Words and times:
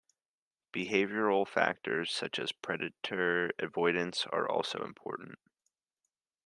Behavioural 0.73 1.47
factors, 1.47 2.11
such 2.11 2.39
as 2.39 2.51
predator 2.51 3.51
avoidance 3.59 4.25
are 4.31 4.49
also 4.49 4.83
important. 4.83 5.37